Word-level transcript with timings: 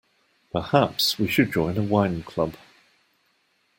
Perhaps 0.51 1.19
we 1.19 1.27
should 1.27 1.53
join 1.53 1.77
a 1.77 1.83
wine 1.83 2.23
club. 2.23 2.55